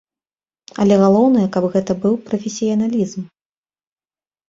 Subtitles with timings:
[0.83, 3.21] Але галоўнае, каб гэта быў прафесіяналізм.